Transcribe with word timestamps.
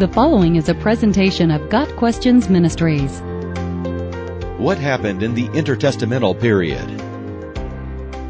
The 0.00 0.08
following 0.08 0.56
is 0.56 0.70
a 0.70 0.74
presentation 0.74 1.50
of 1.50 1.68
Got 1.68 1.94
Questions 1.96 2.48
Ministries. 2.48 3.20
What 4.56 4.78
happened 4.78 5.22
in 5.22 5.34
the 5.34 5.48
intertestamental 5.48 6.40
period? 6.40 6.88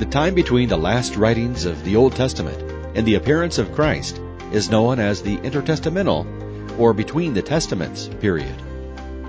The 0.01 0.07
time 0.07 0.35
between 0.35 0.69
the 0.69 0.77
last 0.77 1.15
writings 1.15 1.67
of 1.67 1.85
the 1.85 1.95
Old 1.95 2.17
Testament 2.17 2.61
and 2.97 3.07
the 3.07 3.15
appearance 3.15 3.59
of 3.59 3.73
Christ 3.73 4.21
is 4.51 4.69
known 4.69 4.99
as 4.99 5.23
the 5.23 5.37
intertestamental 5.37 6.77
or 6.77 6.93
between 6.93 7.35
the 7.35 7.43
testaments 7.43 8.11
period. 8.19 8.61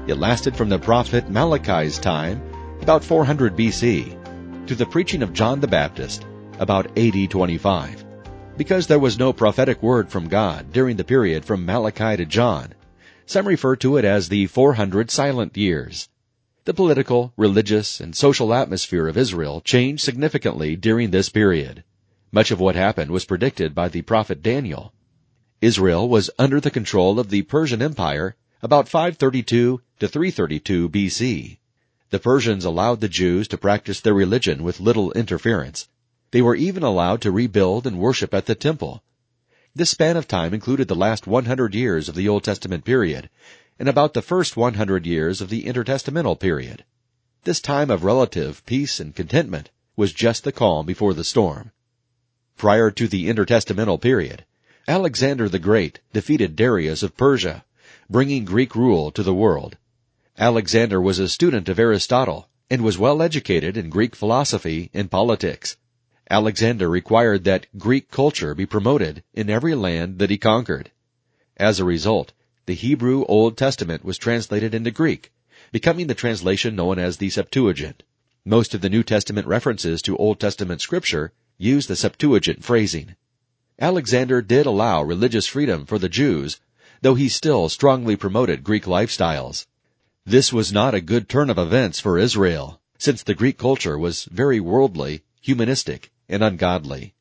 It 0.07 0.17
lasted 0.17 0.57
from 0.57 0.69
the 0.69 0.79
prophet 0.79 1.29
Malachi's 1.29 1.99
time, 1.99 2.41
about 2.81 3.03
400 3.03 3.55
BC, 3.55 4.65
to 4.65 4.73
the 4.73 4.87
preaching 4.87 5.21
of 5.21 5.31
John 5.31 5.59
the 5.59 5.67
Baptist, 5.67 6.25
about 6.57 6.97
AD 6.97 7.29
25. 7.29 8.00
Because 8.61 8.85
there 8.85 8.99
was 8.99 9.17
no 9.17 9.33
prophetic 9.33 9.81
word 9.81 10.11
from 10.11 10.27
God 10.27 10.71
during 10.71 10.95
the 10.95 11.03
period 11.03 11.45
from 11.45 11.65
Malachi 11.65 12.15
to 12.17 12.25
John, 12.27 12.75
some 13.25 13.47
refer 13.47 13.75
to 13.77 13.97
it 13.97 14.05
as 14.05 14.29
the 14.29 14.45
400 14.45 15.09
silent 15.09 15.57
years. 15.57 16.09
The 16.65 16.73
political, 16.75 17.33
religious, 17.35 17.99
and 17.99 18.15
social 18.15 18.53
atmosphere 18.53 19.07
of 19.07 19.17
Israel 19.17 19.61
changed 19.61 20.03
significantly 20.03 20.75
during 20.75 21.09
this 21.09 21.27
period. 21.27 21.83
Much 22.31 22.51
of 22.51 22.59
what 22.59 22.75
happened 22.75 23.09
was 23.09 23.25
predicted 23.25 23.73
by 23.73 23.89
the 23.89 24.03
prophet 24.03 24.43
Daniel. 24.43 24.93
Israel 25.59 26.07
was 26.07 26.29
under 26.37 26.59
the 26.59 26.69
control 26.69 27.19
of 27.19 27.31
the 27.31 27.41
Persian 27.41 27.81
Empire 27.81 28.35
about 28.61 28.87
532 28.87 29.81
to 29.99 30.07
332 30.07 30.87
BC. 30.87 31.57
The 32.11 32.19
Persians 32.19 32.63
allowed 32.63 33.01
the 33.01 33.09
Jews 33.09 33.47
to 33.47 33.57
practice 33.57 34.01
their 34.01 34.13
religion 34.13 34.61
with 34.61 34.79
little 34.79 35.11
interference. 35.13 35.87
They 36.31 36.41
were 36.41 36.55
even 36.55 36.81
allowed 36.81 37.21
to 37.21 37.31
rebuild 37.31 37.85
and 37.85 37.99
worship 37.99 38.33
at 38.33 38.45
the 38.45 38.55
temple. 38.55 39.03
This 39.75 39.89
span 39.89 40.17
of 40.17 40.27
time 40.27 40.53
included 40.53 40.87
the 40.87 40.95
last 40.95 41.27
100 41.27 41.75
years 41.75 42.07
of 42.07 42.15
the 42.15 42.27
Old 42.27 42.43
Testament 42.43 42.85
period 42.85 43.29
and 43.77 43.89
about 43.89 44.13
the 44.13 44.21
first 44.21 44.55
100 44.55 45.05
years 45.05 45.41
of 45.41 45.49
the 45.49 45.63
intertestamental 45.63 46.39
period. 46.39 46.85
This 47.43 47.59
time 47.59 47.89
of 47.89 48.03
relative 48.03 48.65
peace 48.65 48.99
and 48.99 49.15
contentment 49.15 49.71
was 49.95 50.13
just 50.13 50.43
the 50.43 50.51
calm 50.51 50.85
before 50.85 51.13
the 51.13 51.23
storm. 51.23 51.71
Prior 52.57 52.91
to 52.91 53.07
the 53.07 53.27
intertestamental 53.27 53.99
period, 53.99 54.45
Alexander 54.87 55.49
the 55.49 55.59
Great 55.59 55.99
defeated 56.13 56.55
Darius 56.55 57.03
of 57.03 57.17
Persia, 57.17 57.65
bringing 58.09 58.45
Greek 58.45 58.75
rule 58.75 59.11
to 59.11 59.23
the 59.23 59.33
world. 59.33 59.77
Alexander 60.37 61.01
was 61.01 61.19
a 61.19 61.27
student 61.27 61.67
of 61.67 61.79
Aristotle 61.79 62.47
and 62.69 62.83
was 62.83 62.97
well 62.97 63.21
educated 63.21 63.75
in 63.75 63.89
Greek 63.89 64.15
philosophy 64.15 64.89
and 64.93 65.11
politics. 65.11 65.75
Alexander 66.31 66.89
required 66.89 67.43
that 67.43 67.67
Greek 67.77 68.09
culture 68.09 68.55
be 68.55 68.65
promoted 68.65 69.21
in 69.33 69.49
every 69.49 69.75
land 69.75 70.17
that 70.19 70.29
he 70.29 70.37
conquered. 70.37 70.89
As 71.57 71.77
a 71.77 71.83
result, 71.83 72.31
the 72.67 72.73
Hebrew 72.73 73.25
Old 73.25 73.57
Testament 73.57 74.05
was 74.05 74.17
translated 74.17 74.73
into 74.73 74.91
Greek, 74.91 75.33
becoming 75.73 76.07
the 76.07 76.15
translation 76.15 76.73
known 76.73 76.97
as 76.97 77.17
the 77.17 77.29
Septuagint. 77.29 78.03
Most 78.45 78.73
of 78.73 78.79
the 78.79 78.89
New 78.89 79.03
Testament 79.03 79.45
references 79.45 80.01
to 80.03 80.15
Old 80.15 80.39
Testament 80.39 80.79
scripture 80.79 81.33
use 81.57 81.87
the 81.87 81.97
Septuagint 81.97 82.63
phrasing. 82.63 83.17
Alexander 83.77 84.41
did 84.41 84.65
allow 84.65 85.03
religious 85.03 85.47
freedom 85.47 85.85
for 85.85 85.99
the 85.99 86.07
Jews, 86.07 86.61
though 87.01 87.15
he 87.15 87.27
still 87.27 87.67
strongly 87.67 88.15
promoted 88.15 88.63
Greek 88.63 88.85
lifestyles. 88.85 89.65
This 90.25 90.53
was 90.53 90.71
not 90.71 90.95
a 90.95 91.01
good 91.01 91.27
turn 91.27 91.49
of 91.49 91.57
events 91.57 91.99
for 91.99 92.17
Israel, 92.17 92.79
since 92.97 93.21
the 93.21 93.35
Greek 93.35 93.57
culture 93.57 93.99
was 93.99 94.29
very 94.31 94.61
worldly, 94.61 95.23
humanistic, 95.41 96.09
and 96.31 96.43
ungodly. 96.43 97.13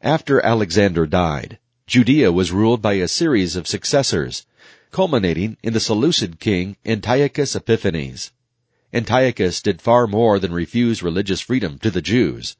After 0.00 0.40
Alexander 0.40 1.06
died, 1.06 1.58
Judea 1.86 2.32
was 2.32 2.52
ruled 2.52 2.80
by 2.80 2.94
a 2.94 3.08
series 3.08 3.56
of 3.56 3.66
successors, 3.66 4.46
culminating 4.90 5.56
in 5.62 5.72
the 5.72 5.80
Seleucid 5.80 6.40
king 6.40 6.76
Antiochus 6.86 7.54
Epiphanes. 7.56 8.32
Antiochus 8.92 9.60
did 9.60 9.82
far 9.82 10.06
more 10.06 10.38
than 10.38 10.52
refuse 10.52 11.02
religious 11.02 11.40
freedom 11.40 11.78
to 11.80 11.90
the 11.90 12.00
Jews. 12.00 12.56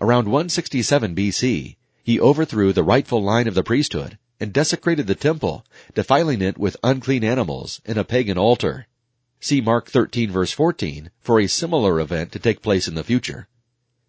Around 0.00 0.28
167 0.28 1.14
BC, 1.14 1.76
he 2.02 2.20
overthrew 2.20 2.72
the 2.72 2.82
rightful 2.82 3.22
line 3.22 3.46
of 3.46 3.54
the 3.54 3.62
priesthood 3.62 4.16
and 4.38 4.52
desecrated 4.52 5.06
the 5.06 5.14
temple, 5.14 5.66
defiling 5.94 6.40
it 6.40 6.56
with 6.56 6.76
unclean 6.84 7.24
animals 7.24 7.80
and 7.84 7.98
a 7.98 8.04
pagan 8.04 8.38
altar. 8.38 8.86
See 9.40 9.60
Mark 9.60 9.90
13 9.90 10.30
verse 10.30 10.52
14 10.52 11.10
for 11.20 11.40
a 11.40 11.46
similar 11.46 12.00
event 12.00 12.32
to 12.32 12.38
take 12.38 12.62
place 12.62 12.86
in 12.88 12.94
the 12.94 13.04
future. 13.04 13.48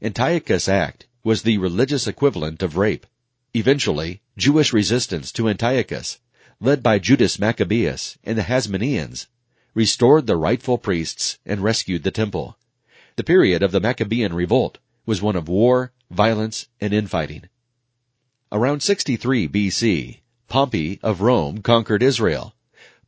Antiochus' 0.02 0.70
act 0.70 1.07
was 1.24 1.42
the 1.42 1.58
religious 1.58 2.08
equivalent 2.08 2.62
of 2.62 2.78
rape. 2.78 3.06
Eventually, 3.54 4.22
Jewish 4.38 4.74
resistance 4.74 5.32
to 5.32 5.50
Antiochus 5.50 6.20
led 6.60 6.82
by 6.82 6.98
Judas 6.98 7.38
Maccabeus 7.38 8.18
and 8.24 8.36
the 8.36 8.42
Hasmoneans, 8.42 9.28
restored 9.76 10.26
the 10.26 10.36
rightful 10.36 10.80
priests 10.80 11.38
and 11.46 11.62
rescued 11.62 12.02
the 12.02 12.10
temple. 12.10 12.58
The 13.16 13.24
period 13.24 13.62
of 13.62 13.72
the 13.72 13.80
Maccabean 13.80 14.34
revolt 14.34 14.80
was 15.06 15.22
one 15.22 15.36
of 15.36 15.48
war, 15.48 15.92
violence, 16.10 16.68
and 16.82 16.94
infighting. 16.94 17.44
Around 18.52 18.82
63 18.82 19.48
BC, 19.48 20.22
Pompey 20.48 21.00
of 21.04 21.22
Rome 21.22 21.62
conquered 21.62 22.02
Israel, 22.02 22.56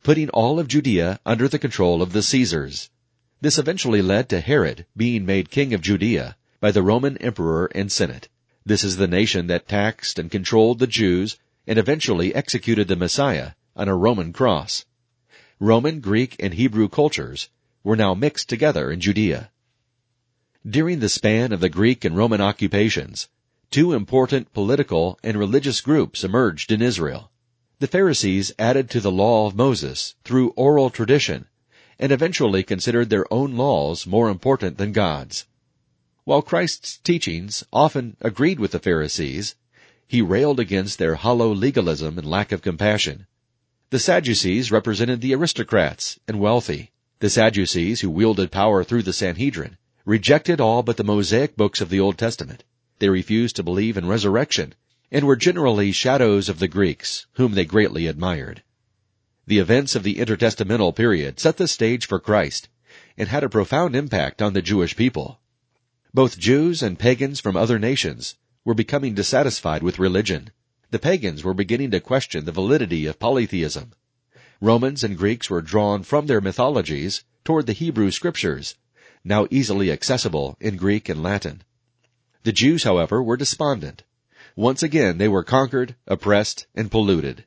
putting 0.04 0.30
all 0.30 0.60
of 0.60 0.68
Judea 0.68 1.18
under 1.26 1.48
the 1.48 1.58
control 1.58 2.02
of 2.02 2.12
the 2.12 2.22
Caesars. 2.22 2.88
This 3.40 3.58
eventually 3.58 4.00
led 4.00 4.28
to 4.28 4.40
Herod 4.40 4.86
being 4.96 5.26
made 5.26 5.50
king 5.50 5.74
of 5.74 5.80
Judea 5.80 6.36
by 6.60 6.70
the 6.70 6.82
Roman 6.82 7.16
emperor 7.18 7.70
and 7.74 7.90
senate. 7.90 8.28
This 8.66 8.84
is 8.84 8.98
the 8.98 9.08
nation 9.08 9.46
that 9.46 9.66
taxed 9.66 10.18
and 10.18 10.30
controlled 10.30 10.78
the 10.78 10.86
Jews 10.86 11.38
and 11.66 11.78
eventually 11.78 12.34
executed 12.34 12.86
the 12.86 12.96
Messiah 12.96 13.52
on 13.74 13.88
a 13.88 13.96
Roman 13.96 14.32
cross. 14.32 14.84
Roman, 15.58 16.00
Greek, 16.00 16.36
and 16.38 16.52
Hebrew 16.52 16.88
cultures 16.88 17.48
were 17.82 17.96
now 17.96 18.12
mixed 18.12 18.50
together 18.50 18.90
in 18.90 19.00
Judea. 19.00 19.50
During 20.68 21.00
the 21.00 21.08
span 21.08 21.52
of 21.52 21.60
the 21.60 21.70
Greek 21.70 22.04
and 22.04 22.14
Roman 22.14 22.42
occupations, 22.42 23.28
two 23.70 23.94
important 23.94 24.52
political 24.52 25.18
and 25.22 25.38
religious 25.38 25.80
groups 25.80 26.22
emerged 26.24 26.70
in 26.70 26.82
Israel. 26.82 27.30
The 27.78 27.86
Pharisees 27.86 28.52
added 28.58 28.90
to 28.90 29.00
the 29.00 29.10
law 29.10 29.46
of 29.46 29.54
Moses 29.54 30.14
through 30.24 30.50
oral 30.50 30.90
tradition 30.90 31.46
and 31.98 32.12
eventually 32.12 32.62
considered 32.62 33.08
their 33.08 33.32
own 33.32 33.56
laws 33.56 34.06
more 34.06 34.28
important 34.28 34.76
than 34.76 34.92
God's. 34.92 35.46
While 36.30 36.42
Christ's 36.42 36.98
teachings 36.98 37.64
often 37.72 38.16
agreed 38.20 38.60
with 38.60 38.70
the 38.70 38.78
Pharisees, 38.78 39.56
he 40.06 40.22
railed 40.22 40.60
against 40.60 40.96
their 40.96 41.16
hollow 41.16 41.52
legalism 41.52 42.18
and 42.18 42.30
lack 42.30 42.52
of 42.52 42.62
compassion. 42.62 43.26
The 43.90 43.98
Sadducees 43.98 44.70
represented 44.70 45.22
the 45.22 45.34
aristocrats 45.34 46.20
and 46.28 46.38
wealthy. 46.38 46.92
The 47.18 47.30
Sadducees, 47.30 48.02
who 48.02 48.10
wielded 48.10 48.52
power 48.52 48.84
through 48.84 49.02
the 49.02 49.12
Sanhedrin, 49.12 49.76
rejected 50.04 50.60
all 50.60 50.84
but 50.84 50.98
the 50.98 51.02
Mosaic 51.02 51.56
books 51.56 51.80
of 51.80 51.88
the 51.88 51.98
Old 51.98 52.16
Testament. 52.16 52.62
They 53.00 53.08
refused 53.08 53.56
to 53.56 53.64
believe 53.64 53.96
in 53.96 54.06
resurrection 54.06 54.76
and 55.10 55.26
were 55.26 55.34
generally 55.34 55.90
shadows 55.90 56.48
of 56.48 56.60
the 56.60 56.68
Greeks, 56.68 57.26
whom 57.32 57.54
they 57.54 57.64
greatly 57.64 58.06
admired. 58.06 58.62
The 59.48 59.58
events 59.58 59.96
of 59.96 60.04
the 60.04 60.18
intertestamental 60.18 60.94
period 60.94 61.40
set 61.40 61.56
the 61.56 61.66
stage 61.66 62.06
for 62.06 62.20
Christ 62.20 62.68
and 63.18 63.28
had 63.28 63.42
a 63.42 63.48
profound 63.48 63.96
impact 63.96 64.40
on 64.40 64.52
the 64.52 64.62
Jewish 64.62 64.94
people. 64.94 65.39
Both 66.12 66.38
Jews 66.38 66.82
and 66.82 66.98
pagans 66.98 67.38
from 67.38 67.56
other 67.56 67.78
nations 67.78 68.34
were 68.64 68.74
becoming 68.74 69.14
dissatisfied 69.14 69.84
with 69.84 70.00
religion. 70.00 70.50
The 70.90 70.98
pagans 70.98 71.44
were 71.44 71.54
beginning 71.54 71.92
to 71.92 72.00
question 72.00 72.44
the 72.44 72.52
validity 72.52 73.06
of 73.06 73.20
polytheism. 73.20 73.92
Romans 74.60 75.04
and 75.04 75.16
Greeks 75.16 75.48
were 75.48 75.62
drawn 75.62 76.02
from 76.02 76.26
their 76.26 76.40
mythologies 76.40 77.22
toward 77.44 77.66
the 77.66 77.72
Hebrew 77.72 78.10
scriptures, 78.10 78.74
now 79.22 79.46
easily 79.52 79.92
accessible 79.92 80.56
in 80.58 80.76
Greek 80.76 81.08
and 81.08 81.22
Latin. 81.22 81.62
The 82.42 82.52
Jews, 82.52 82.82
however, 82.82 83.22
were 83.22 83.36
despondent. 83.36 84.02
Once 84.56 84.82
again 84.82 85.18
they 85.18 85.28
were 85.28 85.44
conquered, 85.44 85.94
oppressed, 86.08 86.66
and 86.74 86.90
polluted. 86.90 87.44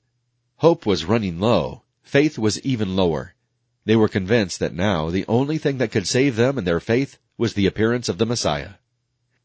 Hope 0.58 0.86
was 0.86 1.04
running 1.04 1.38
low. 1.38 1.84
Faith 2.02 2.38
was 2.38 2.62
even 2.62 2.96
lower. 2.96 3.36
They 3.84 3.98
were 3.98 4.08
convinced 4.08 4.60
that 4.60 4.74
now 4.74 5.10
the 5.10 5.26
only 5.28 5.58
thing 5.58 5.80
that 5.80 5.92
could 5.92 6.08
save 6.08 6.38
them 6.38 6.58
and 6.58 6.66
their 6.66 6.80
faith 6.80 7.18
was 7.38 7.54
the 7.54 7.66
appearance 7.66 8.10
of 8.10 8.18
the 8.18 8.26
Messiah. 8.26 8.76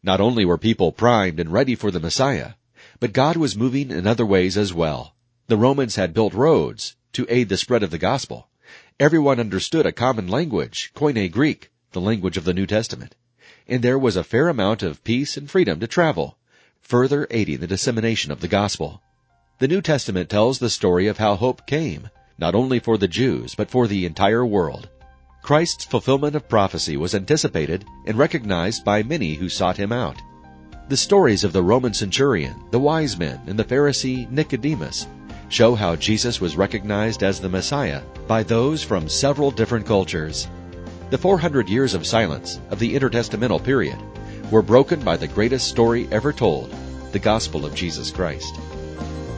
Not 0.02 0.20
only 0.20 0.44
were 0.44 0.58
people 0.58 0.92
primed 0.92 1.40
and 1.40 1.52
ready 1.52 1.74
for 1.74 1.90
the 1.90 2.00
Messiah, 2.00 2.52
but 3.00 3.12
God 3.12 3.36
was 3.36 3.56
moving 3.56 3.90
in 3.90 4.06
other 4.06 4.26
ways 4.26 4.56
as 4.56 4.74
well. 4.74 5.14
The 5.46 5.56
Romans 5.56 5.96
had 5.96 6.12
built 6.12 6.34
roads 6.34 6.96
to 7.14 7.26
aid 7.28 7.48
the 7.48 7.56
spread 7.56 7.82
of 7.82 7.90
the 7.90 7.98
gospel. 7.98 8.48
Everyone 9.00 9.40
understood 9.40 9.86
a 9.86 9.92
common 9.92 10.28
language, 10.28 10.92
Koine 10.94 11.30
Greek, 11.30 11.70
the 11.92 12.00
language 12.00 12.36
of 12.36 12.44
the 12.44 12.52
New 12.52 12.66
Testament. 12.66 13.14
And 13.66 13.82
there 13.82 13.98
was 13.98 14.16
a 14.16 14.24
fair 14.24 14.48
amount 14.48 14.82
of 14.82 15.02
peace 15.04 15.36
and 15.36 15.50
freedom 15.50 15.80
to 15.80 15.86
travel, 15.86 16.36
further 16.82 17.26
aiding 17.30 17.60
the 17.60 17.66
dissemination 17.66 18.30
of 18.30 18.40
the 18.40 18.48
gospel. 18.48 19.00
The 19.58 19.68
New 19.68 19.80
Testament 19.80 20.28
tells 20.28 20.58
the 20.58 20.70
story 20.70 21.06
of 21.06 21.18
how 21.18 21.36
hope 21.36 21.66
came, 21.66 22.10
not 22.38 22.54
only 22.54 22.78
for 22.78 22.98
the 22.98 23.08
Jews, 23.08 23.54
but 23.54 23.70
for 23.70 23.86
the 23.86 24.04
entire 24.04 24.44
world. 24.44 24.88
Christ's 25.48 25.86
fulfillment 25.86 26.36
of 26.36 26.46
prophecy 26.46 26.98
was 26.98 27.14
anticipated 27.14 27.86
and 28.04 28.18
recognized 28.18 28.84
by 28.84 29.02
many 29.02 29.32
who 29.32 29.48
sought 29.48 29.78
him 29.78 29.92
out. 29.92 30.20
The 30.90 30.96
stories 30.98 31.42
of 31.42 31.54
the 31.54 31.62
Roman 31.62 31.94
centurion, 31.94 32.54
the 32.70 32.78
wise 32.78 33.16
men, 33.16 33.40
and 33.46 33.58
the 33.58 33.64
Pharisee 33.64 34.30
Nicodemus 34.30 35.06
show 35.48 35.74
how 35.74 35.96
Jesus 35.96 36.38
was 36.38 36.58
recognized 36.58 37.22
as 37.22 37.40
the 37.40 37.48
Messiah 37.48 38.02
by 38.26 38.42
those 38.42 38.82
from 38.82 39.08
several 39.08 39.50
different 39.50 39.86
cultures. 39.86 40.48
The 41.08 41.16
400 41.16 41.66
years 41.66 41.94
of 41.94 42.06
silence 42.06 42.60
of 42.68 42.78
the 42.78 42.94
intertestamental 42.94 43.64
period 43.64 43.98
were 44.50 44.60
broken 44.60 45.00
by 45.00 45.16
the 45.16 45.28
greatest 45.28 45.66
story 45.66 46.06
ever 46.12 46.30
told, 46.30 46.74
the 47.12 47.18
gospel 47.18 47.64
of 47.64 47.74
Jesus 47.74 48.10
Christ. 48.10 48.54